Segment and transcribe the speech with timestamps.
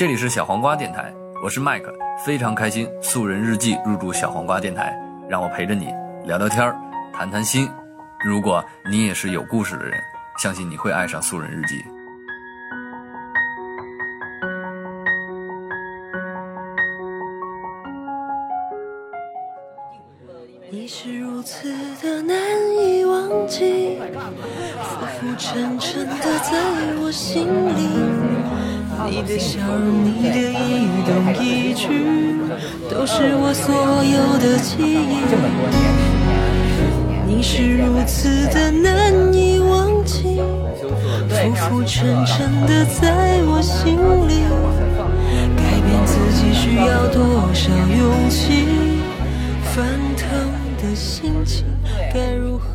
[0.00, 1.12] 这里是小黄瓜电台，
[1.44, 1.94] 我是麦克，
[2.24, 5.88] 非常开心素人日记入驻小黄瓜电台，让我陪着你
[6.24, 6.74] 聊聊天儿，
[7.12, 7.68] 谈谈心。
[8.24, 10.00] 如果你也是有故事的人，
[10.38, 11.84] 相信你会爱上素人日记。
[34.40, 35.20] 的记忆。
[37.26, 40.40] 你是如此的难以忘记，
[41.28, 44.42] 浮浮沉沉的在我心里。
[45.56, 48.66] 改变自己需要多少勇气？
[49.72, 49.84] 翻
[50.16, 50.26] 腾
[50.82, 51.64] 的心情
[52.12, 52.66] 该如何？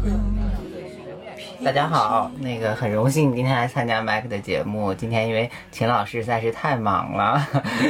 [1.64, 4.94] 大家好，那个很荣幸今天来参加麦克的节目。
[4.94, 7.48] 今天因为秦老师实在是太忙了，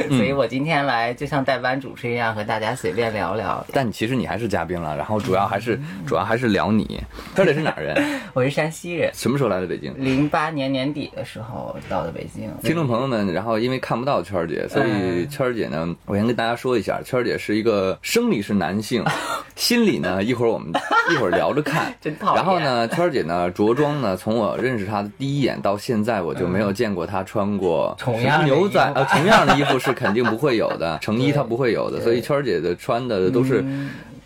[0.08, 3.64] 所以我今天来就像代班主持一样，和大家随便聊聊。
[3.72, 7.02] 但其实你还是嘉宾了，然后主要还是主要还是聊你。
[7.34, 7.96] 圈姐是哪儿人？
[8.32, 9.10] 我是山西人。
[9.12, 9.92] 什么时候来的北京？
[9.96, 12.50] 零八年年底的时候到的北京。
[12.62, 19.04] 听众朋友们，然后因为看不到圈儿姐，所以圈儿姐呢，我先跟大家说一下，圈儿姐是一个生理是男性，
[19.56, 20.70] 心理呢一会儿我们
[21.12, 21.94] 一会儿聊着看。
[22.00, 29.00] 真讨厌然后呢，圈儿姐呢着装呢，从我认识他的第一眼到现在，我就没有见过他穿过同样的牛仔衣服。
[29.00, 33.64] 呃重样的衣服是肯定不会有的，成衣他不会有的，所以圈儿姐的穿的都是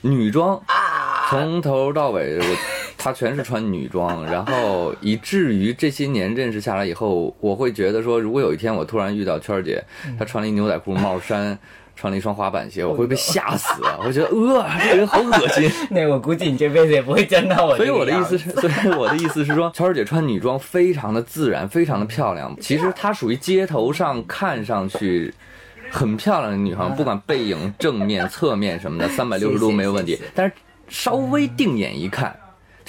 [0.00, 0.60] 女装，
[1.30, 2.44] 从头到尾我。
[3.02, 9.82] 她全是穿女装，然后以至于这些年认识下来以后，我会觉得说，如果有一天我突然遇到圈儿姐，
[10.18, 11.58] 她穿了一牛仔裤、帽衫，
[11.96, 13.98] 穿了一双滑板鞋，我会被吓死啊！
[14.04, 15.70] 我觉得，呃，这个人好恶心。
[15.90, 17.76] 那我估计你这辈子也不会见到我。
[17.76, 22.54] 所以我的意思是，所以我的意思是说，圈儿姐穿女装非常的自然，非常的漂亮。
[22.60, 25.32] 其实她属于街头上看上去
[25.90, 30.18] 很漂亮的女孩，不管背影、正面、侧面什么的，三百六十度没有问题。
[30.34, 30.52] 但是
[30.88, 32.34] 稍微定眼一看，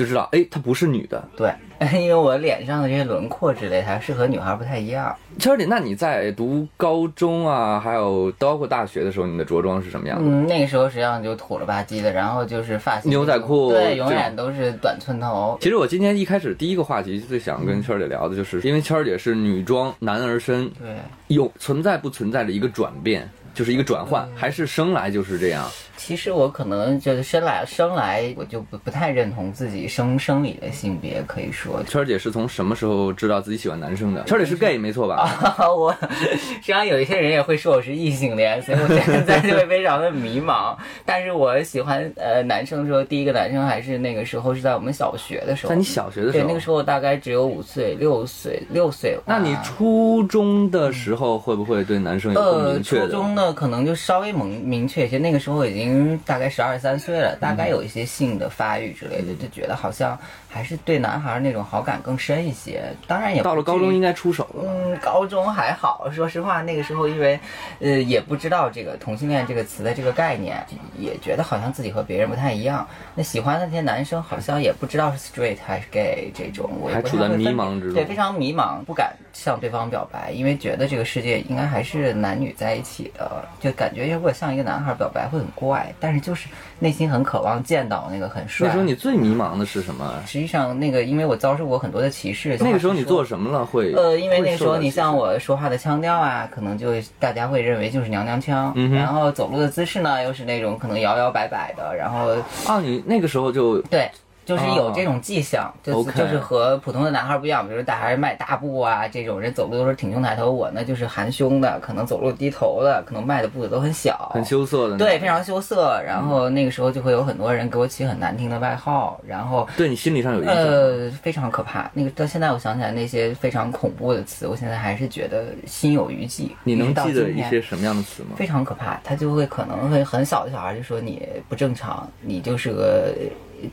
[0.02, 1.24] 就知道，哎，她不是女的。
[1.38, 1.54] 对，
[1.94, 5.16] 因为我脸上的这些轮廓之类，它是和女孩不太一样。
[5.38, 10.24] 圈儿姐，那你在读高中啊，还有包括大学的时候，你的着装是什么样的？
[10.28, 15.58] 嗯，那个时候实际上就土了吧唧的，然后就是发型牛仔裤对，永远都是短寸头。
[15.62, 20.96] 其实我今天一开始第一个话题最想跟圈儿姐聊的就是，因为圈儿姐是女装男儿身，对，
[21.28, 25.70] 有存在不存在的一个转变，就是一个转换，还是生来就是这样？
[26.04, 31.84] 其实我可能就是生来生来我就不不太认同自己生生理的性别，可以说。
[31.84, 34.24] 圈儿姐是从什么时候知道自己喜欢男生的？
[34.24, 35.30] 圈儿姐是 gay 没错吧？
[35.78, 40.76] 我实际上有一些人也会说我是异性恋，所以我现在就会非常的迷茫。
[41.06, 49.16] 但是我喜欢呃男生的时候，第一个男生还是那个时候是在我们小学的时候，在你小学的时对候，那个时候大概只有五岁、六岁、六岁。
[49.24, 53.06] 那你初中的时候会不会对男生有更呃，明确的？
[53.06, 55.20] 初中呢，可能就稍微明明确一些。
[55.20, 55.91] 那个时候已经
[56.26, 60.18] 大概十二三岁了，大嗯概有一些性的发育之类的，就觉得好像
[60.50, 62.84] 还是对男孩那种好感更深一些。
[63.08, 64.64] 当然也到了高中应该出手了？
[64.68, 67.40] 嗯，高中还好，说实话，那个时候因为，
[67.80, 70.64] 呃，也不知道这个同性恋这个词的这个概念，
[70.98, 72.88] 也觉得好像自己和别人不太一样。
[73.16, 86.48] 那喜欢的那些男生好像也不知道是 straight 还是 gay 这种，我也还处在迷茫之中对，非常迷茫，不敢向对方表白，因为觉得这个世界应该还是男女在一起的，就感觉如果向一个男孩表白会很怪，但是就是
[86.80, 88.68] 内心很渴望见到那个很帅。
[88.68, 90.14] 那时候你最迷茫的是什么？
[90.26, 93.94] 实际上那个，因为我遭受过很多的歧视，那个时候你做什么了会？
[93.94, 102.30] 呃，因为那时候你像我说话的腔调啊，可能就大家会认为就是娘娘腔，嗯然后走路的姿势呢又是那种可能摇摇摆摆的，然后
[102.66, 104.10] 啊，你那个时候就对。
[104.46, 114.98] 就是有这种迹象，就是就是和普通的男孩不一样，比如大孩迈大步啊，这种人走路都是挺胸抬头，我呢就是含胸的，可能走路低头的，可能迈的步子都很小，很羞涩的。
[114.98, 116.02] 对，非常羞涩。
[116.06, 120.56] 然后那个时候就会有很多人给我起很难听的外号，然后对你心理上有影响。
[120.56, 121.90] 呃，非常可怕。
[121.94, 126.56] 那个到现在我想起来那些非常恐怖的词，我现在还是觉得心有余悸。
[126.64, 128.30] 你能记得一些什么样的词吗？
[128.36, 133.14] 非常可怕，他就会可能会很小的小孩就说你不正常，你就是个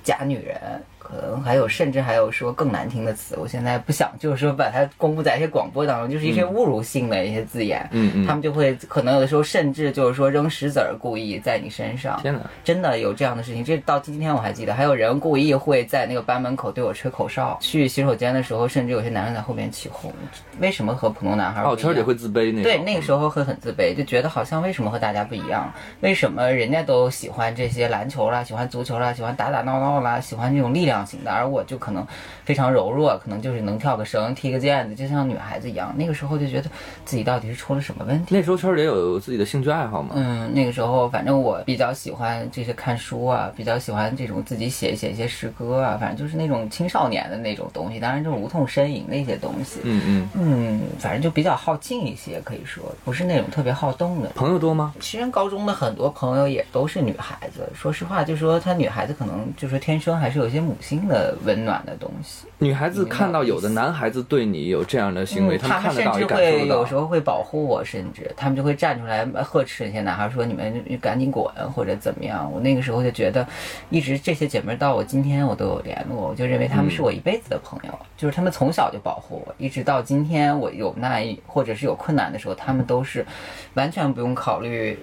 [0.03, 0.83] 假女人，
[1.17, 3.37] 能还有甚至还有说更难听的词。
[3.39, 7.89] 我现在不想就是说把它公布在一些广播当中，就是一些侮辱性的一些字眼。
[7.93, 12.21] 嗯嗯他们就会可能有的时候甚至就是说扔石子儿，故意在你身上。
[12.21, 12.41] 天哪！
[12.65, 17.57] 真的有这样的事情，这到今天我还记得，还有人故意会在那个班门口对我吹口哨。
[17.61, 20.13] 去洗手间的时候，甚至有些男生在后面起哄。
[20.61, 21.63] 为什么和普通男孩？
[21.63, 22.63] 哦，圈儿姐会自卑那。
[22.63, 25.73] 对，那个时候会很自卑，就觉得好像为什么和大家不一样？
[26.01, 32.05] 为什么人家都喜欢这些篮球啦，喜欢足球啦，喜欢打打闹闹啦，喜欢这种力量样型的，而我就可能
[32.45, 35.95] 非常柔弱，可能就是能跳个绳、踢个毽子，就像女孩子一样。
[35.97, 36.69] 那个时候就觉得
[37.05, 38.35] 自己到底是出了什么问题？
[38.35, 40.15] 那时候圈儿姐有自己的兴趣爱好吗？
[40.17, 49.81] 嗯，那个时候反正我比较喜欢这些看书啊，比较喜欢这种自己写写一些诗歌啊，反正就是那种青少年的那种东西，当然就是无痛呻吟的一些东西。
[49.85, 54.29] 嗯嗯，嗯，反正就比较好静一些，可以说不是那种特别好动的。
[54.31, 54.95] 朋友多吗？
[55.01, 62.47] 其实高中的很多朋友也都是女孩子，说实话，就说她女孩子可能就是天生还是有一些母性的温暖的东西。
[62.59, 66.95] 女孩子看到有的男孩子对你有这样的行为，嗯、他他甚至们看得到也感受到会有时。
[66.99, 73.47] 候会保护我，甚至他们就会站出来呵斥那些男孩说：“你们赶紧滚，或者怎么样。”我那个时候就觉得，
[73.89, 83.25] 一直这些姐妹到我今天我都有联络，我就认为她们是我一辈子的朋友，就是她们从小就保护我，一直到今天我有难或者是有困难的时候，她们都是
[83.75, 84.99] 完全不用考虑。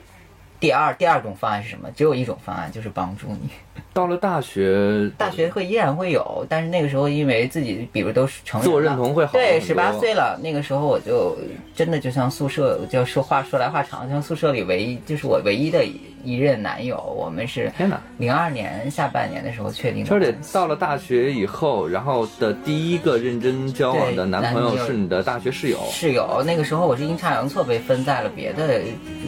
[0.60, 1.90] 第二第二种方案是什么？
[1.92, 3.50] 只有一种方案，就是帮助你。
[3.94, 11.38] 到了大学，大学会依然会有，但是那个时候因为自己，比如都是成人自我认同会好对，十八岁了，那个时候我就
[11.74, 18.02] 真的就像宿舍，就说话说来话长，像宿舍里唯一就是我唯一的一一任男友，我们是天哪！
[18.18, 20.36] 零二年下半年的时候确定的圈儿姐。
[20.52, 25.80] 到了大学以后，然后的第一个认真交往的男朋友是你的大学室友。
[25.90, 28.82] 室友，那个时候我是阴差阳错被分在了别的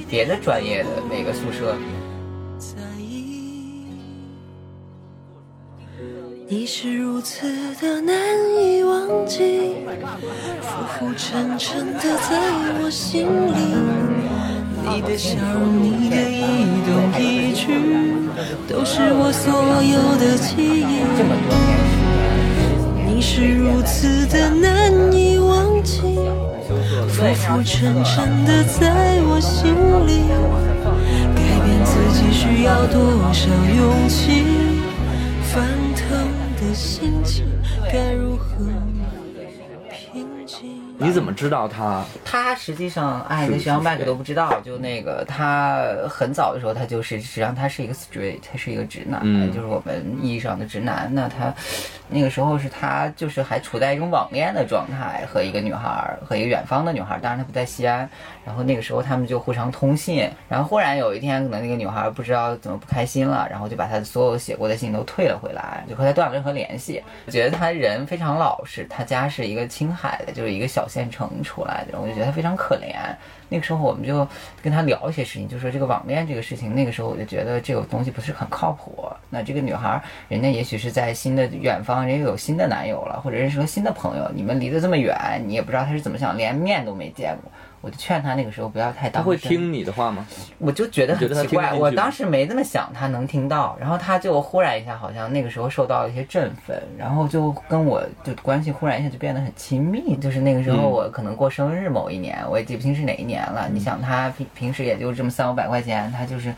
[0.09, 1.75] 别的专业的那个宿舍
[6.49, 7.45] 你是如此
[7.81, 8.15] 的难
[8.57, 9.75] 以忘记，
[10.61, 12.39] 浮浮沉沉的在
[12.79, 13.75] 我心里。
[14.89, 16.39] 你的笑容，你的一
[16.87, 17.67] 动一举，
[18.65, 21.03] 都是我所有的记忆。
[23.05, 25.99] 你是如此的难以忘记，
[27.09, 29.75] 浮浮沉沉的在我心
[30.07, 30.23] 里。
[31.35, 34.76] 改变自己需要多少勇气？
[36.77, 37.43] 心情
[37.91, 38.76] 该如何？
[40.99, 42.03] 你怎么知道他？
[42.25, 51.09] 他实际上爱跟徐阳 back 都不知道，就那个他很早的时候，他就是实际上他是一个 straight，他是一个直男，嗯就是我们意义上的直男。
[51.13, 51.53] 那他
[52.09, 58.09] 那个时候是他就是还处在一种网恋的状态，和一个女孩儿，和一个远方的女孩儿，当然他不在西安。
[58.45, 67.03] 然后那个时候他们就互相通信，然后忽然有一天，可能那个女孩儿不知道怎么不开心了，然后就把他所有写过的信都退了回来，就和他断了任何联系。
[67.25, 72.95] 我觉得他人非常老实，他家是一个青海的，就是一个小县城出来的，我就觉得他非常可怜。
[73.49, 74.27] 那个时候我们就
[74.61, 79.09] 跟他聊一些事情，就说这个网恋这个事情，那个时候我就觉得这个东西不是很靠谱。
[79.29, 87.51] 那这个女孩儿，人家也许是在新的远方，人家有新的男友了，或者认识了新的朋友，你们离得这么远，你也不知道他是怎么想，连面都没见过。
[87.81, 90.25] 我就劝他那个时候不要太他当真会听你的话吗？
[90.57, 100.17] 我就觉得很奇怪，我当时没这么想，他能听到，然后他就忽然一下，好像那个时候受到了一些振奋，然后就跟我就关系忽然一下就变得很亲密。
[100.17, 103.69] 就是那个时候嗯我可能过生日某一年，我也记不清是哪一年了。
[103.71, 106.53] 你想他平平时也就这么三五百块钱，他就是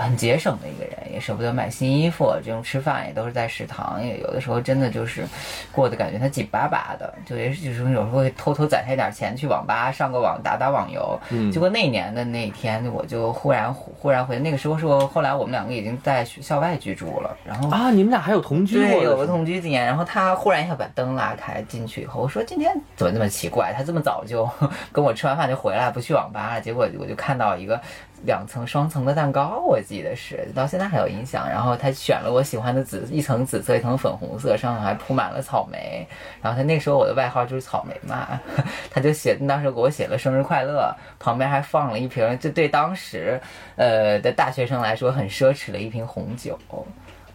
[0.00, 5.24] 很节省的一个人，也舍不得买新衣服，这种吃饭也都是在食堂，也有的时候真的就是
[5.70, 11.18] 过得感觉他紧巴巴的，就也是就是有时候会偷偷攒下一点钱去网吧上个网打打网游。
[11.30, 23.72] 嗯结果那一年的那一天，我就忽然忽然回，那个时候是我后来我们两个已经在学校外居住了，然后啊，你们俩还有同居对，有个同居几年，然后他忽然一下把灯拉开进去以后，我说今天怎么那么奇怪？
[23.76, 24.48] 他这么早就
[24.92, 26.60] 跟我吃完饭就回来，不去网吧了。
[26.60, 27.80] 结果我就看到一个
[28.24, 31.48] 两层双层的蛋糕，我记得是到现在还有印象。
[31.48, 36.06] 然后他选了我喜欢的紫，一层紫色，一层粉红色，上面还铺满了草莓。
[36.42, 38.40] 然后他那时候我的外号就是草莓嘛，
[38.90, 43.40] 他就写当时给我写了生日快乐，旁边还放了一瓶，就对当时
[43.76, 46.58] 呃的大学生来说很奢侈的一瓶红酒。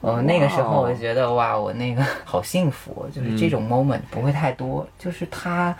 [0.01, 5.75] 呃，那个时候我就觉得哇，我那个好幸福，就是这种 moment 不会太多，就是他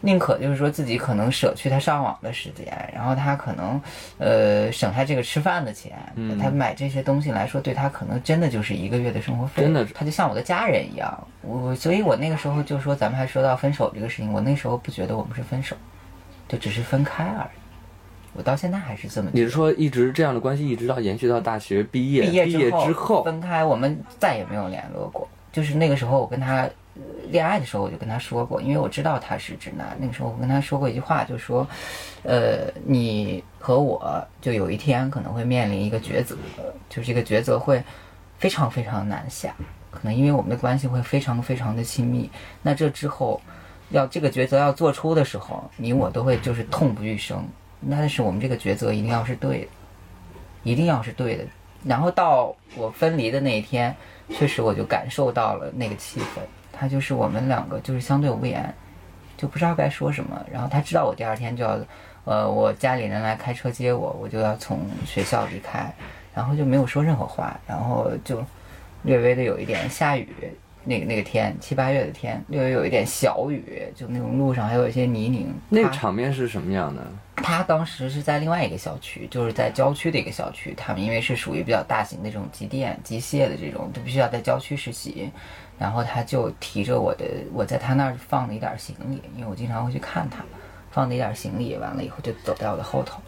[0.00, 3.80] 宁可就是说自己可能舍去他上网的时间，然后他可能
[4.18, 5.92] 呃省下这个吃饭的钱，
[6.38, 15.74] 他买这些东西来说，对他可能真的就是一个月的生活费，真的他就像我的家人一样，我所以，我那个时候就说，咱们还说到分手这个事情，我那时候不觉得我们是分手，
[16.48, 17.59] 就只是分开而已。
[18.32, 19.30] 我到现在还是这么。
[19.32, 22.22] 你是说一直这样的关系一直到延续到大学毕业？
[22.22, 25.28] 毕业之后，分开，我们再也没有联络过。
[25.52, 26.62] 就是那个时候，我跟他
[26.94, 29.96] 呃恋爱的时候，我就跟他说过，因为我知道他是直男。
[29.98, 31.66] 那个时候我跟他说过一句话，就说，
[32.22, 36.36] 呃，你和我就有一天可能会面临一个抉择，
[36.88, 37.82] 就是这个抉择会
[38.38, 39.52] 非常非常难下，
[39.90, 42.30] 可能因为我们的关系会非常非常的亲密。
[42.62, 43.40] 那这之后，
[43.90, 47.44] 要这个抉择要做出的时候，你我都会就是痛不欲生。
[47.88, 49.68] 但是我们这个抉择一定要是对的，
[50.64, 51.44] 一定要是对的。
[51.84, 53.94] 然后到我分离的那一天，
[54.28, 56.40] 确实我就感受到了那个气氛。
[56.72, 58.74] 他就是我们两个就是相对无言，
[59.36, 60.44] 就不知道该说什么。
[60.52, 61.78] 然后他知道我第二天就要，
[62.24, 65.90] 呃，我家里人来开车接我，我就要从学校离开，
[66.34, 68.44] 然后就没有说任何话，然后就
[69.02, 70.28] 略微的有一点下雨。
[70.84, 75.54] 那个那个天七八月的天，略微有一点小雨，就那种路上还有一些泥泞。
[75.68, 77.02] 那个场面是什么样的？
[77.36, 80.74] 他当时是在另外一个小区，就是在郊区的一个小区。
[80.76, 85.30] 他们因为是属于比较大型的这种机电、机械的这种，就必须要在郊区实习。
[85.78, 90.44] 然后他就提着我的，我在他那儿放了一点行李，因为我经常会去看他，
[90.90, 93.22] 放了一点行李，完了以后就走在我的后头，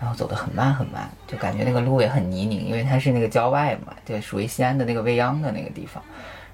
[0.00, 6.02] 然后走得很慢很慢，就感觉那个路也很泥泞，因为它是那个郊外嘛，就属于西安的那个未央的那个地方，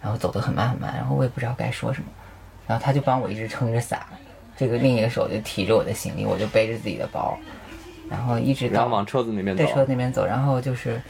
[0.00, 2.09] 然后走得很慢很慢，然后我也不知道该说什么，
[2.67, 4.00] 然后他就帮我一直撑着伞，
[4.57, 7.38] 这个另一个手就提着我的行李，我就背着自己的包，
[8.09, 9.73] 然后一直到往车子那边走对。
[9.73, 11.00] 车那边走，然后就是，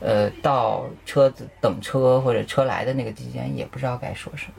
[0.00, 4.54] 呃，到车子等车或者车来的那个期间，也不知道该说什么。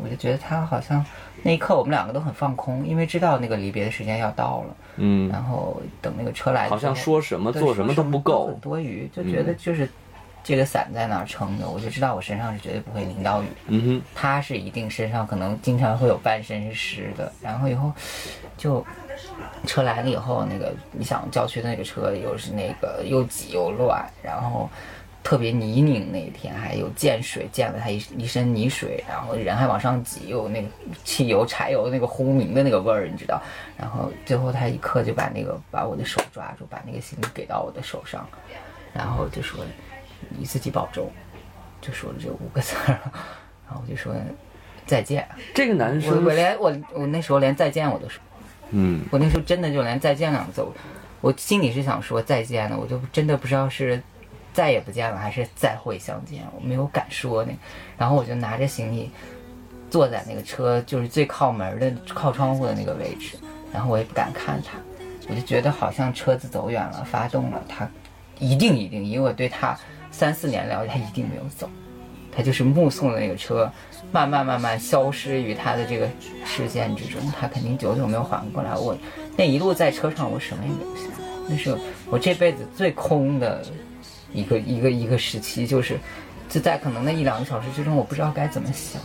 [0.00, 1.04] 我就觉得他好像
[1.42, 8.60] 那一刻我们两个都很放空，因为知道那个离别的时间要到了，嗯，然后等那个车来好像说什么对做什么都不够很。
[8.60, 9.90] 多余，就觉得就是
[10.42, 13.46] 这个伞在那儿撑着，我就知道我身上是绝对不会淋到雨。
[13.66, 17.92] 嗯哼，他是一定身上可能经常会有半身是湿的，然后以后
[18.56, 18.84] 就
[19.66, 24.70] 车来了以后，那个你想郊区的那个车又是那个又挤又乱，然后
[25.22, 30.68] 特别泥泞，那天还有溅水，溅了他一一身泥水，然后人还往上挤，有那个
[31.04, 33.42] 汽油、柴油那个轰鸣的那个味儿，你知道？
[33.76, 38.26] 然后最后他一刻就把那个把我的手抓住，把那个行李给到我的手上，
[38.94, 39.62] 然后就说
[40.28, 41.10] 你自己保重，
[41.80, 42.98] 就说了这五个字儿，
[43.66, 44.14] 然后我就说
[44.86, 45.28] 再见。
[45.54, 48.22] 这个男生我，连我我那时候连再见我都说，
[48.70, 50.72] 嗯，我那时候真的就连再见两个字，我
[51.20, 54.02] 我心里是想说再见的，我就真的不知道是
[54.52, 57.52] 再也不见了还是再会相见，我没有敢说那，
[57.96, 59.10] 然后我就拿着行李
[59.90, 63.36] 坐在那个车就是最靠门的靠窗户的那个位置，
[63.72, 64.78] 然后我也不敢看他，
[65.28, 67.88] 我就觉得好像车子走远了，发动了，他
[68.38, 69.78] 一定一定，因为我对他
[70.18, 71.70] 三四年了，他一定没有走。
[72.36, 73.70] 他就是目送那个车
[74.10, 76.08] 慢慢慢慢消失于他的这个
[76.44, 78.74] 视线之中，他肯定久久没有缓过来。
[78.74, 78.96] 我
[79.36, 81.06] 那一路在车上，我什么也没有想，
[81.48, 81.76] 那是
[82.10, 83.62] 我这辈子最空的
[84.32, 85.98] 一个一个一个时期，就是
[86.48, 89.00] 就在可能那一两个小时之中，我不知道该怎么想，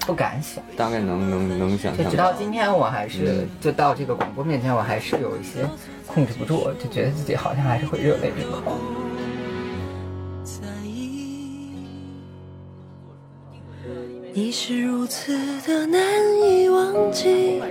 [0.00, 0.62] 不敢想。
[0.76, 2.04] 大概能能能想就。
[2.10, 5.64] 直到今天，我还是就到这个广播面前，我还是有一些
[6.06, 8.76] 控制不住，就觉得自己好像还是会热泪盈眶。
[14.36, 15.32] 你是如此
[15.64, 16.00] 的难
[16.42, 17.62] 以忘记，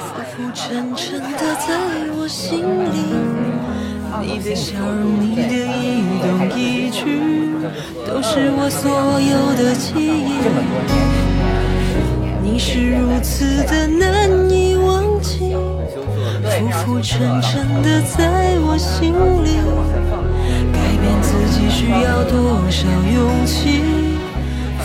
[0.00, 1.78] 浮浮沉沉的在
[2.18, 3.14] 我心里。
[4.20, 6.26] 你的笑容，你的一动
[6.58, 7.20] 一举，
[8.04, 8.90] 都是我所
[9.20, 10.42] 有的记忆。
[12.42, 15.54] 你是如此的难以忘记，
[16.42, 19.14] 浮浮沉沉的在我心
[19.44, 19.62] 里。
[20.72, 23.82] 改变自己需要多少勇气？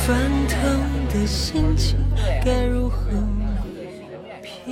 [0.05, 0.17] 反
[1.21, 1.99] 的心情
[2.43, 3.11] 该如何？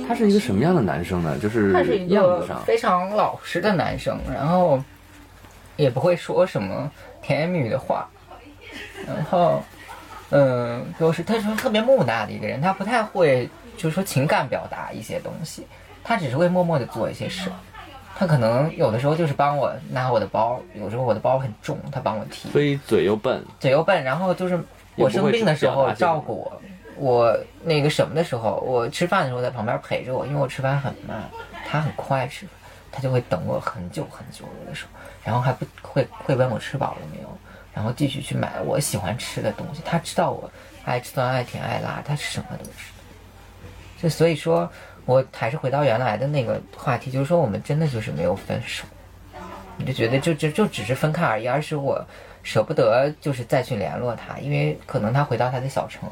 [0.08, 1.38] 他是一个什么样的男生呢？
[1.40, 4.82] 就是他是一个样子上，非常老实的男生，然后
[5.76, 6.90] 也不会说什么
[7.22, 8.08] 甜言蜜语的话，
[9.06, 9.62] 然后
[10.30, 15.64] 嗯，就是他是特别木讷的一个人，他不太会就是说情感表达一些东西，
[16.02, 17.48] 他只是会默默的做一些事。
[18.16, 24.60] 他可能有的时候就是帮我拿我的包，有时候我的包很重，他帮我提，所以嘴又笨，嘴又笨，然后就是
[25.00, 26.62] 我生病的时候照顾我，
[26.96, 31.22] 我那个什么的时候，我吃饭的时候在旁边陪着我，因为我吃饭很慢，
[31.66, 32.54] 他很快吃饭，
[32.92, 34.90] 他就会等我很久很久有的时候，
[35.24, 37.38] 然后还不会会问我吃饱了没有，
[37.72, 39.82] 然后继续去买我喜欢吃的东西。
[39.84, 40.50] 他知道我
[40.84, 42.92] 爱吃酸爱甜爱辣，他什么都吃。
[44.02, 44.70] 就所以说，
[45.04, 48.84] 我还是回到原来的那个话题，就是说我们真的就是没有分手。
[49.76, 52.04] 你就觉得就就就只是分开而已，而是我
[52.50, 56.10] 舍不得就是再去联络他，因为可能他回到他的小城，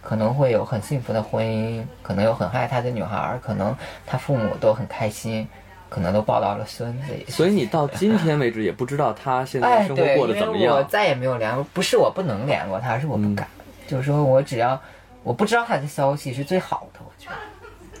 [0.00, 5.48] 可能会有很幸福的婚姻，可能有很爱他的女孩，可能他父母都很开心，
[5.88, 7.06] 可能都抱到了孙子。
[7.26, 10.80] 所以你到今天为止也不知道他现在哎，生活，过得怎么因为我。
[10.84, 13.48] 再也没有联络，不是我不能联络他，而是我不敢。
[13.88, 14.80] 就是说我只要
[15.24, 17.36] 我不知道他的消息是最好的，我觉得，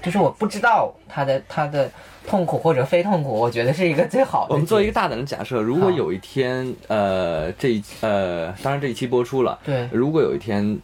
[0.02, 1.90] 就是我不知道他的他的
[2.26, 4.54] 痛苦或者非痛苦，我觉得是一个最好的。
[4.54, 9.88] 我们做一个大胆的假设，如果有一天，呃，这一呃，当然这一期播出了，对。
[9.92, 10.78] 如果有一天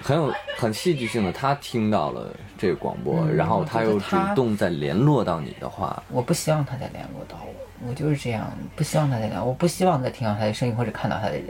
[0.00, 11.46] 很有很戏剧性的，他听到了这个广播，嗯然后他又主动再联络到你的话，我不希望他再联络到我，我就是这样，不希望他再联络，我不希望再听到他的声音或者看到他的人，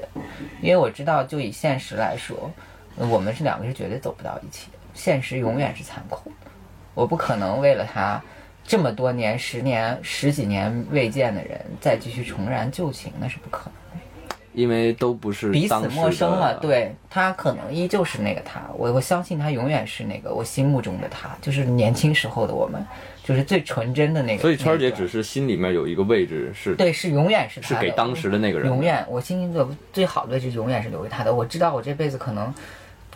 [0.62, 2.50] 因为我知道，就以现实来说，
[2.97, 6.46] 呃我们是两个是绝对走不到一起的，现实永远是残酷的，
[6.97, 8.21] 我不可能为了他
[8.67, 14.05] 这么多年、十年、十几年未见的人再继续重燃旧情，那是不可能的。
[14.55, 22.83] 因为都不是彼此陌生了，对他可能依旧是那个他，我我相信他永远是那个我心目中的他，就是年轻时候的我们，
[23.23, 24.41] 就是最纯真的那个。
[24.41, 31.35] 所以圈儿姐只是心里面有一个位置是对，是永远是他是给当时的那个人永远我心星座最好的位置永远是留给他的。
[31.35, 32.53] 我知道我这辈子可能。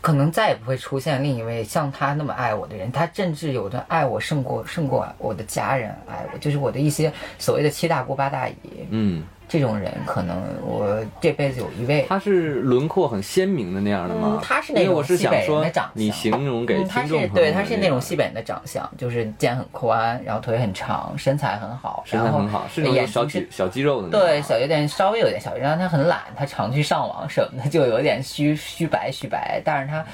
[0.00, 8.54] 可能再也不会出现另一位像他那么爱我的人，他甚至有的爱我胜过胜过我的家人爱我，就是我的一些所谓的七大姑八大姨，
[8.88, 14.38] 嗯，这种人可能我这辈子有一位，他是轮廓很鲜明的那样的吗？
[14.38, 24.20] 嗯，他是那种西北人的长相，你形容给嗯他是对，他是那种西北人的长相，就是肩很宽，然后腿很长，身材很好，身材很好，是那种小肌小肌肉的那种。
[24.20, 30.06] 对，小有点稍微有点小，然后他很懒，他常去上网什么的，就有点虚虚白虚白，但是他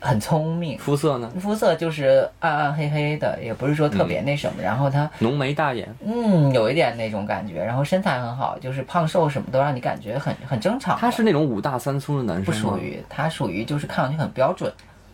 [0.00, 10.96] 很聪明，肤色呢，肤色就是暗暗黑黑的，也不是说特别那什么，然后他浓眉大眼，嗯有一点那种感觉，然后身材很好，就是胖瘦什么都让你感觉很很正常。
[10.98, 12.52] 他是那种五大三粗的男生不？
[12.52, 14.72] 属于，他属于就是看上去很标准，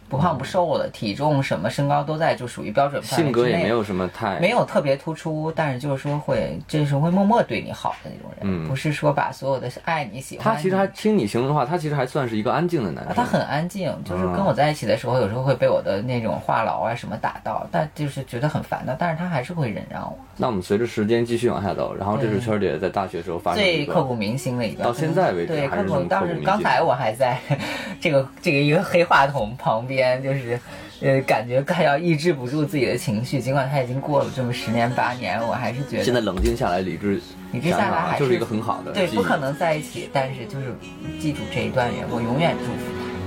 [0.09, 10.57] 不胖不瘦的，体重什么身高都在，就属于标准范围性格也没有什么太没有特别突出，但是就是说会，就是会默默对你好的那种人，嗯不是说把所有的爱你喜欢你。
[10.57, 13.17] 他其实还听你形容的话，他其实还算是一个安静的男啊，生。
[13.17, 20.17] 他很安静，就是跟我在一起的时候，有时候会被我的那种话痨啊什么打到，但就是觉得很烦的，但是他还是会忍让我。
[20.37, 25.95] 那我们随着时间继续往下走，然后这是圈儿姐在大学时候发生的最刻骨铭心的一段，到现在为止对，还是刻骨。
[25.95, 27.39] 这么刻骨铭当时刚才我还在
[28.01, 30.59] 这个这个一个黑话筒旁边，就是
[31.01, 37.21] 呃，感觉快要抑制不住自己的情绪，尽管他已经过了这么十年八年，我还是觉得现在冷静下来，理智
[37.53, 40.75] 理智下来还是一个很好的对，不可能在一起，但是就是
[41.21, 42.79] 记住这一段缘，我永远祝福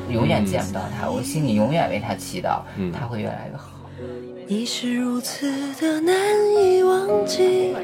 [0.07, 3.69] 他，永远见不到他，我心里永远为他祈祷，嗯他会越来越好。
[4.49, 5.51] 你是如此
[5.81, 6.15] 的难
[6.55, 7.75] 以忘记，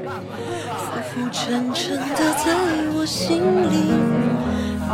[0.78, 2.56] 浮浮沉沉的在
[2.96, 3.94] 我心里。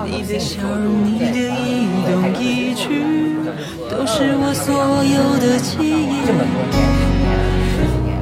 [0.06, 2.10] 你的笑容，你的一动
[2.42, 3.29] 一举，
[3.90, 6.22] 都是我所有的记忆。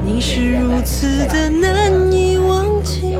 [0.06, 3.15] 你是如此的难以忘记，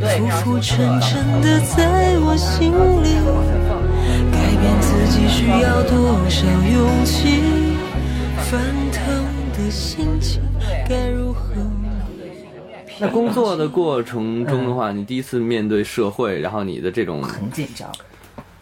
[0.00, 3.16] 浮浮沉沉的在我心里。
[4.30, 5.94] 改变自己需要多
[6.28, 7.42] 少勇气？
[8.50, 8.60] 翻
[8.92, 10.42] 腾的心情
[10.88, 11.40] 该如何？
[13.00, 17.90] 那工作的过程中的话，你第一次面对社会，然后你的这种，很紧张，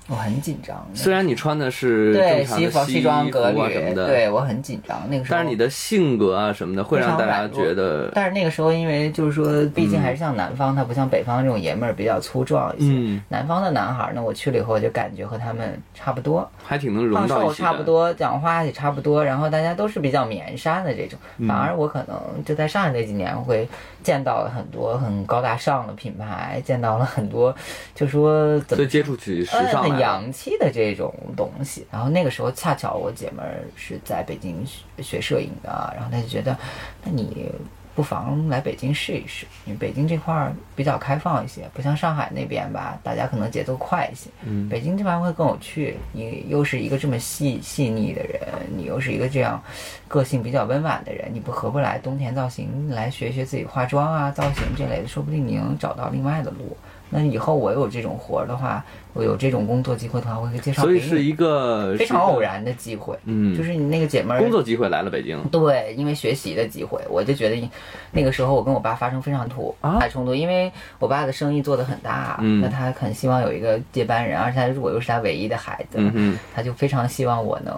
[0.09, 0.85] 我很紧张。
[0.95, 5.01] 虽然你穿的是对西服、西西装服革履什么履，的，对我很紧张。
[5.09, 12.93] 那个时候，但是你的性格啊什么的，会让大家觉得，但是那个时候，因为就是说，毕竟还是像南方，他不像北方这种爷们儿比较粗壮一些。
[12.93, 17.63] 嗯南方的男孩儿呢，我去了以后就感觉和他们差不多，还挺能融胖瘦到一起。
[17.63, 21.19] 差不多，讲话也差不多，然后大家都是比较绵善的这种。
[21.39, 23.69] 嗯反而我可能就在上海那几年会
[24.03, 27.55] 见到了很多很高大上的品牌，见到了很多
[27.95, 29.93] 就说怎么所以接触起时尚。
[30.03, 31.87] 洋气的这种东西。
[31.91, 36.57] 然后那个时候恰巧我姐们儿是在北京学学摄影的，然后她就觉得，
[37.05, 37.51] 那你
[37.95, 44.31] 不妨来北京试一试，因为北京这块儿比较开放一些，不像上海那边吧，大家可能节奏快一些。
[44.45, 45.99] 嗯北京这边会更有趣。
[46.13, 48.41] 你又是一个这么细细腻的人，
[48.75, 49.63] 你又是一个这样
[50.09, 56.75] 个性比较温婉的人，你不合不来冬天造型来学学自己化妆啊、造型这类的，说不定你能找到另外的路。
[57.15, 58.83] 那以后我有这种活儿的话，
[59.15, 60.99] 我有这种工作机会的话，我会介绍给你。
[60.99, 65.39] 所以是一个非常偶然的机会，嗯就是你那个姐妹儿工作机会来了北京。
[65.51, 67.71] 对，因为学习的机会，我就觉得
[68.11, 77.75] 那个时候我跟我爸发生非常突啊大冲突，因为我爸的生意做得很大，嗯那他很希望有一个接班人，而且他我又是他唯一的孩子，嗯哼，他就非常希望我能，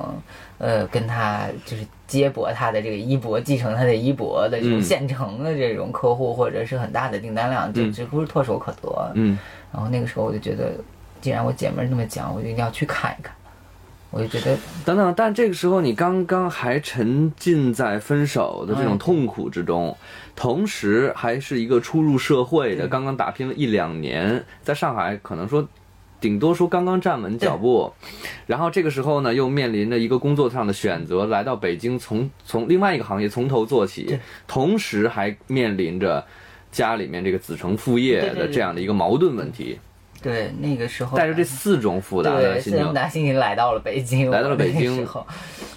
[0.58, 9.12] 呃，跟他就是接驳他的这个衣钵，继承他的衣钵的这种嗯现成的这种客户，或者是很大的订单量，就嗯几乎是唾手可得。
[9.14, 9.36] 嗯，
[9.72, 10.72] 然后那个时候我就觉得，
[11.24, 13.34] 既然我姐们儿那么讲，我就一定要去看一看。
[14.10, 19.96] 我就觉得等等，但这个时候你刚刚还沉浸在分手的这种嗯痛苦之中，
[20.36, 25.66] 同时还是一个初入社会的，刚刚打拼了一两年，在上海可能说。
[26.20, 27.92] 顶多说刚刚站稳脚步，
[28.46, 36.24] 然后这个时候呢，又面临着一个工作上的选择，来到北京从从另外一个行业从头做起，同时还面临着
[36.72, 39.64] 家里面这个子承父业的这样的一个矛盾问题。
[39.64, 39.78] 对，
[40.60, 42.72] 那个时候带着这四种复杂的对，心
[43.24, 45.26] 情，来到了北京，来到了北京那个时候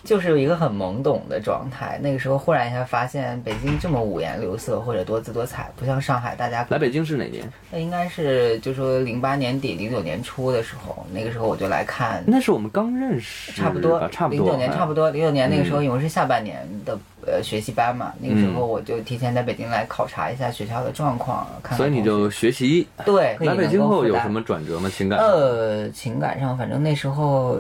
[0.04, 2.00] 就是有一个很懵懂的状态。
[2.02, 7.44] 那个时候忽然一下发现北京这么五颜六色或者多姿多彩，不像上海，大家来北京是哪年？
[7.72, 12.24] 那应该是就说零八年底零九年初的时候，那个时候我就来看。
[12.26, 22.88] 那是我们刚认识，差不多，差不多，零九年差不多，零九年那个时候嗯因为是下半年的呃学习班嘛，那个时候我就提前在北京来考察一下学校的状况，看看所以你就学学习。
[23.06, 24.90] 对来北京后有什么转折吗？
[24.90, 25.20] 情感？
[25.20, 27.58] 呃，情感上，反正那时候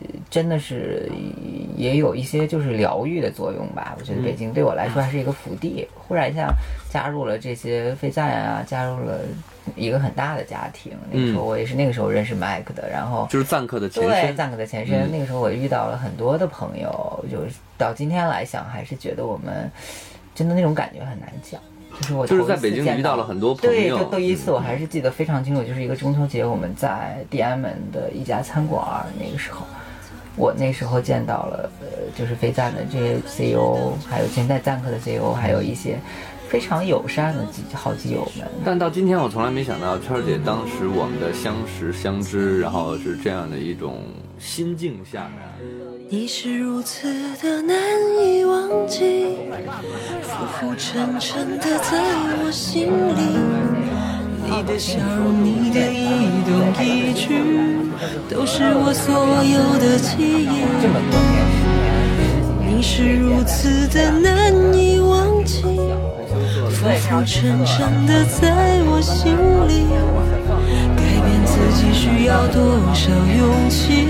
[0.00, 1.10] 呃真的是
[1.76, 3.94] 也有一些就是疗愈的作用吧。
[3.98, 5.86] 我觉得北京对我来说还是一个福地。
[6.06, 6.52] 忽然一下
[6.90, 9.20] 加入了这些非赞啊，加入了
[9.74, 10.92] 一个很大的家庭。
[11.10, 14.36] 那个时候我也是那个时候认识麦克的，然后就是赞客的前对身。
[14.36, 15.04] 赞客的前身。
[15.04, 19.70] 嗯那个时候我遇到了很多的朋友，就是到今天来想，还是觉得我们
[20.34, 21.60] 真的那种感觉很难讲。
[22.00, 29.64] 就是我就是在北京遇到了很多朋友对，友就第一次我还是记得非常清楚，就是一个中秋节，我们在地安门的一家餐馆儿，那个时候，
[30.36, 31.86] 我那时候见到了，呃，
[32.18, 35.98] 就是飞赞的这些 CEO，还有现在赞客的 CEO，还有一些
[36.48, 38.46] 非常友善的基好基友们。
[38.64, 44.02] 但到今天，我从来没想到圈儿姐当时我们的相识相知，然后是这样的一种
[44.38, 45.93] 心境下面。
[46.10, 47.08] 你是如此
[47.42, 47.76] 的难
[48.22, 49.38] 以忘记，
[50.22, 51.98] 浮浮沉沉的在
[52.42, 53.22] 我心里。
[54.44, 56.52] 你的笑容，你的一动
[56.84, 57.40] 一举，
[58.28, 60.66] 都是我所有的记忆。
[62.68, 65.62] 你是如此的难以忘记，
[66.70, 69.32] 浮浮沉沉的在我心
[69.66, 69.88] 里。
[70.96, 72.62] 改变自己需要多
[72.92, 74.04] 少勇气？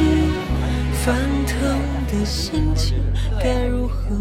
[1.04, 1.14] 反
[2.24, 2.96] 心情
[3.40, 4.16] 该如何？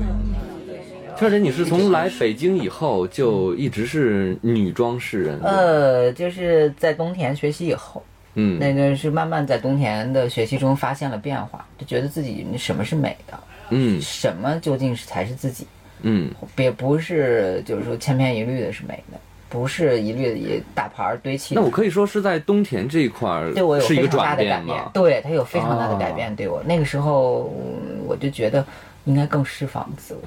[1.18, 5.40] 圈儿姐，你是从来北京以后就一直是女装诗人？
[5.42, 8.04] 呃，就是在冬田学习以后，
[8.36, 13.40] 嗯，那个是慢慢在冬田的学习中发现了变化，就觉得自己什么是美的，
[13.70, 14.02] 嗯。
[14.02, 15.66] 什么究竟是才是自己，
[16.02, 19.18] 嗯，也不是就是说千篇一律的是美的，
[19.54, 21.54] 不是一律的以大牌儿堆砌。
[21.54, 24.84] 那我可以说是在东田这一块儿对我有非常大的改变，？
[24.92, 26.36] 对他有非常大的改哦变。
[26.36, 28.66] 对我那个时候，嗯我就觉得
[29.06, 30.22] 应该更释放自我，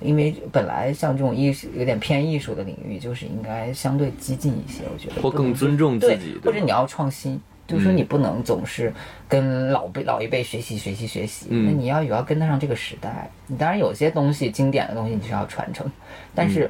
[0.00, 7.38] 因为本来像这种艺术有点偏艺术的领域，就是应该相对激进一些，我觉得或更尊重自己或者你要创新。
[7.68, 8.92] 就是说，嗯你不能总是
[9.28, 13.30] 跟老辈老一辈学习学习学习，嗯那你要也要跟得上这个时代。
[13.46, 15.86] 你当然有些东西经典的东西你是要传承，
[16.34, 16.68] 但是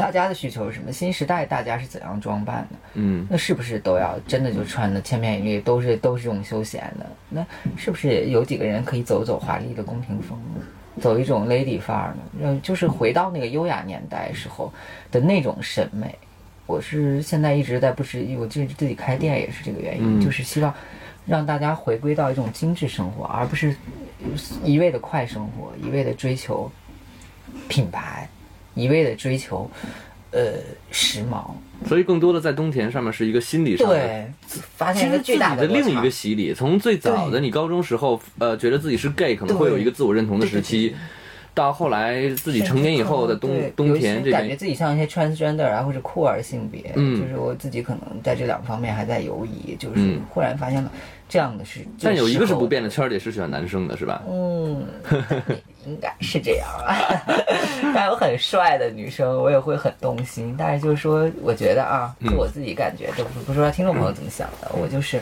[0.00, 0.90] 大家的需求是什么？
[0.90, 2.76] 新时代大家是怎样装扮的？
[2.94, 7.06] 嗯，那是不是都要真的就穿的千篇一律，都是都是这种休闲的？
[7.28, 10.62] 那是不是有几个人可以走走华丽的宫廷风呢？
[11.00, 12.22] 走一种 lady 范儿呢？
[12.40, 14.72] 嗯就是回到那个优雅年代时候
[15.10, 16.18] 的那种审美。
[16.66, 20.72] 我是现在一直在不是，我就是自己开店也是这个原因，嗯就是希望
[21.26, 23.76] 让大家回归到一种精致生活，而不是
[24.64, 26.70] 一味的快生活，一味的追求
[27.68, 28.28] 品牌，
[28.74, 29.70] 一味的追求
[30.30, 30.52] 呃
[30.90, 31.50] 时髦。
[31.88, 33.94] 所以更多的在冬田上面是一个心理上的。
[33.94, 34.30] 对，
[34.76, 40.94] 发其现一个巨大落差另一个洗礼，从最早的你高中时候，呃，觉得自己是 gay，可能会有一个自我认同的时期，
[41.52, 50.90] 到后来自己成年以后的冬冬田这边感觉自己像一些 transgender 啊，或者酷儿性别，嗯就是我自己可能在这两方面还在犹疑，就是嗯忽然发现了
[51.28, 52.82] 这样的是，但有一个是不变。
[52.82, 54.22] 的，圈儿姐是喜欢男生的，是吧？
[54.28, 54.84] 嗯，
[55.86, 56.96] 应该是这样啊。
[57.94, 60.54] 但有很帅的女生，我也会很动心。
[60.58, 65.20] 但是就是说，我觉得啊，嗯就我自己感觉，这不不知道听众朋友怎么想的，我就是。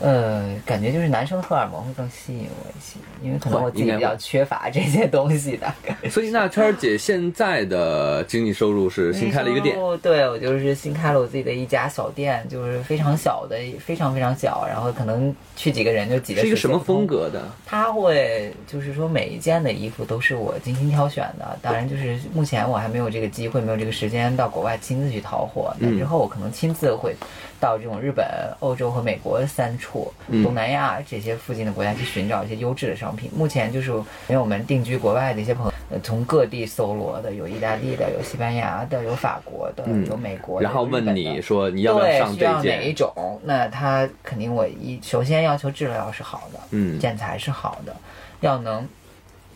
[0.00, 5.72] 呃，感觉就是男生荷尔蒙会更吸引我一些，因为可能我自己比较缺乏这些东西的。
[6.10, 17.06] 所以那圈姐现在的经济收入是新开了一个店，收入对我就是新开了我自己的一家小店，就是非常小的，非常非常小，然后可能去几个人就几个是一个什么风？
[17.06, 17.40] 格的？
[17.64, 25.72] 他会就是说每一件的衣服都是我精心挑选的，当然就是目前我还没有这个机会，没有这个时间到国外亲自去淘货。
[25.78, 27.14] 那嗯之后我可能亲自会
[27.60, 28.26] 到这种日本、
[28.60, 29.85] 欧洲和美国三处、
[30.28, 33.30] 嗯东南亚这些附近的国家去寻找一些优质的商品。
[33.34, 42.92] 目前就是因为我们定居国外的一些朋友，呃从各地搜罗的，有意大利的，有西班牙的，有法国的，嗯有美国的，然后问你说你要不要对，上这需要哪一？
[42.92, 43.40] 种？
[43.44, 47.94] 那他肯定我一首先要求质量是好的，嗯建材是好的，
[48.40, 48.86] 要能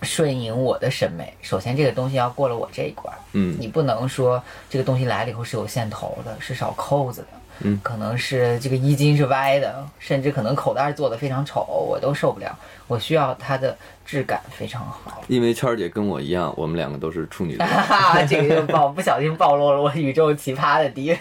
[0.02, 1.32] 顺应我的审美。
[1.42, 7.28] 首先这个东西要过了我这一关，嗯你不能说这个东西来了以后是有线头的，是少扣子的。
[7.62, 12.58] 嗯可能是这个衣襟是歪的，甚至可能口袋做的非常丑，我都受不了。
[12.86, 15.22] 我需要它的质感非常好。
[15.28, 17.64] 因为圈儿姐跟我一样，我们两个都是处女座。
[17.66, 21.18] 哈哈，这个就暴不小心暴露了我宇宙奇葩的地位。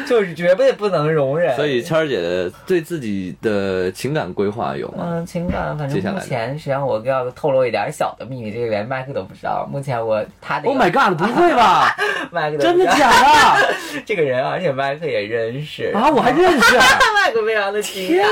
[0.06, 1.54] 就是绝对不能容忍。
[1.56, 5.04] 所以谦儿姐的对自己的情感规划有吗？
[5.10, 9.68] 嗯，情感反正目前实际上我要透露一点小的秘密，这个连麦克都不知道。
[9.70, 11.18] 目前我他的 Oh my god！
[11.18, 11.94] 不会吧？
[12.30, 13.10] 麦克都真的假
[13.58, 13.74] 的？
[14.04, 16.76] 这个人，而且麦克也认识啊，我还认识。
[16.76, 18.24] 麦克非常的惊讶，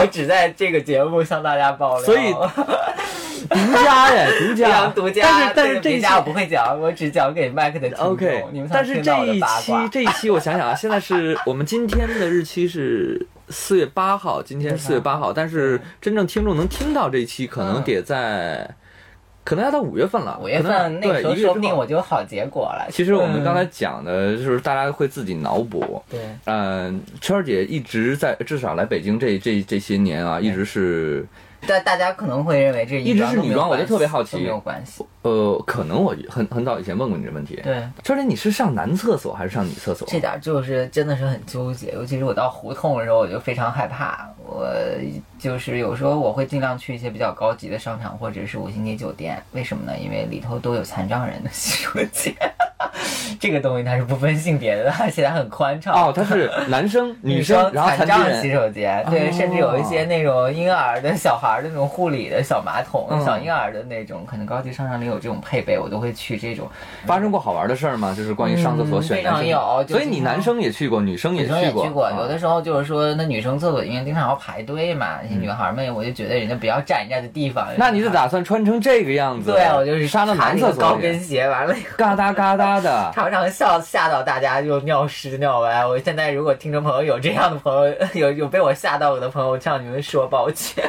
[0.00, 2.34] 我只在这个节目向大家爆料，所以
[3.66, 5.22] 独家耶，独家，独家。
[5.22, 8.06] 但是但是这一期我不会讲，我只讲给麦克的听众。
[8.08, 9.72] OK，你们才但是这一期。
[9.90, 18.68] 这一期我想想啊，现在是我们今天的日期是四月八号，今天是四月八号，但是真正听众能听到这一期，可能嗯得在，
[19.44, 20.38] 可能要到五月份了。
[20.42, 22.86] 五月份那个时候说不定我就有好结果了。
[22.90, 26.02] 其实我们嗯刚才讲的就是大家会自己脑补。
[26.10, 31.24] 对嗯，圈儿姐一直在，至少来北京这这这些年啊，一直是
[31.66, 35.04] 大大家可能会认为这一直是女装我就特别好奇没有关系。
[35.22, 37.60] 呃，可能我很很早以前问过你这问题。
[37.62, 40.08] 对，圈儿姐，你是上男厕所还是上女厕所？
[40.10, 44.28] 这点儿就是真的是很纠结，尤其是我到胡同的时候，我就非常害怕。
[44.50, 44.66] 我
[45.38, 49.98] 就是有时候我会尽量去一些比较高级的商场或者是五星级酒店，为什么呢？
[49.98, 52.34] 因为里头都有残障人的洗手间，
[53.40, 55.94] 这个东西它是不分性别的，而且它很宽敞。
[55.94, 58.48] 哦，它是男生、女生，然后残障洗。
[58.52, 66.66] 手间，对，哦甚至有一些那种婴儿的小孩的那种护理的小马桶、嗯小婴儿的那种，可能高级商场里有这种配备，我都会去这种。
[67.06, 68.14] 发生过好玩的事儿吗？
[68.16, 69.42] 就是关于上厕所选男生。
[69.42, 71.84] 常有所以你男生也去过，女生也女生也过。
[71.84, 77.66] 去过，啊有的时候就是说，那女生厕所因为经常要排队嘛，那些女孩们，我就觉得人家比较占人家的地方。
[77.76, 79.52] 那你是打算穿成这个样子？
[79.52, 83.10] 对，我就是上了男厕所高，跟鞋，完了嘎哒嘎哒的。
[83.14, 85.84] 常常笑吓到大家就尿湿尿歪。
[85.86, 90.84] 我现在如果听众朋友有这样的朋友， 有有被我吓到我的朋友，我向你们说抱歉。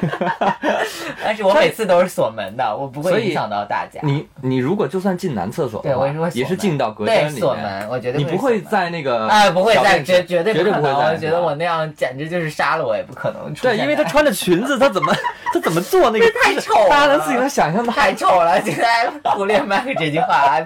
[1.24, 4.00] 但是我每次都是锁门的，我不会影响到大家。
[4.04, 7.40] 你你如果就算进男厕所对我也是会，也是进到隔间里面。
[7.40, 10.74] 锁门，我绝对你不会在那个哎，不会小在，绝绝对不可能。
[10.74, 15.14] 绝对不会在我觉得我那样简直就是杀了我也不可能出对，因为他穿着裙子，他怎么
[15.54, 17.92] 他怎么做那个太丑了大家能自己能想象到。
[17.92, 20.60] 太丑了，现在忽略麦克这句话。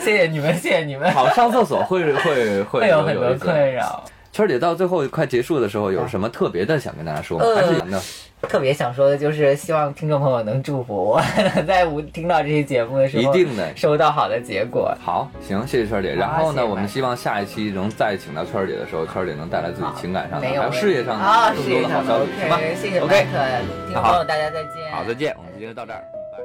[0.00, 1.10] 谢谢你们，谢谢你们。
[1.12, 4.04] 好，上厕所会会会会有很多困扰。
[4.32, 7.44] 圈儿姐到最后快结束的时候，有什么特别的想跟大家说吗？
[7.46, 8.00] 呃还是的？
[8.42, 11.20] 特别想说的就是，希望听众朋友能祝福我，
[11.66, 14.96] 在无听到这期节目的时候，一定的收到好的结果。
[15.00, 16.14] 好，行，谢谢圈儿姐。
[16.14, 23.38] 然后呢，我们希望下一期能再请到圈儿姐的时候，圈儿姐能带来自己情感上的，没有还有事业上的啊，更多的好消息，行吧谢谢麦 OK，克，
[23.86, 24.92] 听众朋友大家再见。
[24.92, 26.00] 好，再见，我们今天就到这儿，
[26.32, 26.38] 拜。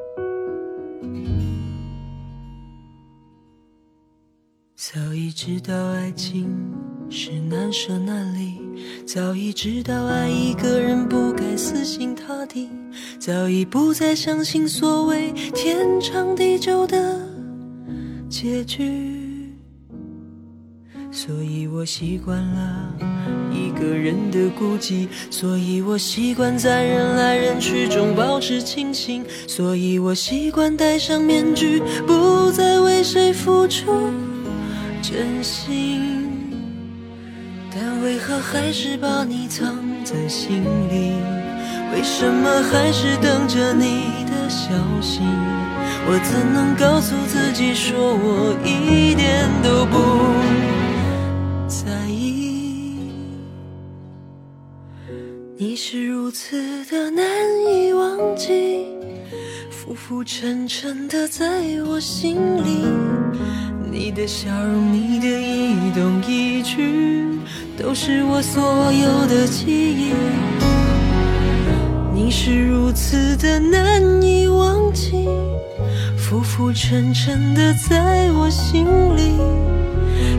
[4.75, 6.49] 早已知道爱情
[7.09, 8.59] 是难舍难离，
[9.05, 12.69] 早已知道爱一个人不该死心塌地，
[13.19, 17.19] 早已不再相信所谓天长地久的
[18.29, 19.21] 结局。
[21.11, 22.95] 所以我习惯了
[23.51, 33.93] 一个人的孤寂，所以我习惯在人来人去中保持清醒，所以我习惯戴上面具，不再为谁付出
[35.03, 36.02] 真心。
[38.03, 41.15] 为何还是把你藏在心里？
[41.93, 44.67] 为什么还是等着你的消
[45.01, 45.21] 息？
[46.05, 49.95] 我怎能告诉自己说我一点都不
[51.65, 52.97] 在意？
[55.57, 57.25] 你是如此的难
[57.73, 58.85] 以忘记，
[59.71, 62.85] 浮浮沉沉的在我心里。
[63.89, 67.12] 你的笑容，你的一动一举，
[67.77, 70.13] 都是我所有的记忆。
[72.13, 75.27] 你是如此的难以忘记，
[76.17, 79.37] 浮浮沉沉的在我心里。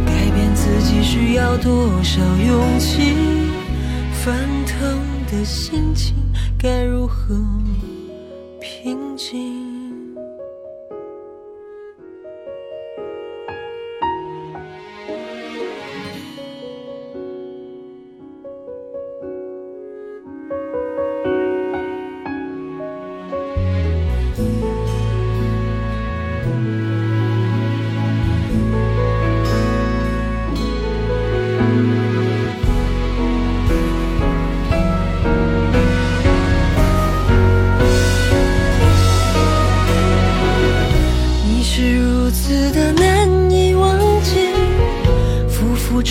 [0.06, 3.14] 改变自己需要多少勇气？
[4.24, 4.98] 翻腾
[5.30, 6.14] 的心情
[6.58, 7.34] 该如何
[8.60, 9.63] 平静？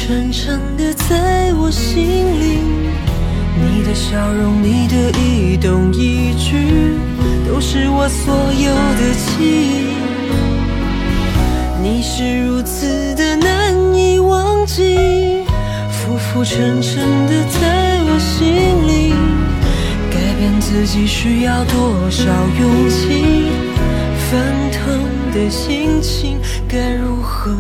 [0.06, 2.60] 沉沉的在我心里。
[3.56, 6.98] 你的笑容，你的一动一举，
[7.48, 9.94] 都是我所有的记忆。
[11.82, 15.46] 你是如此的难以忘记，
[15.89, 19.13] 浮浮沉沉的在我心里。
[20.12, 22.26] 改变自己需要多少
[22.60, 23.48] 勇气？
[24.30, 25.00] 翻腾
[25.32, 26.38] 的心情
[26.68, 27.56] 该如何？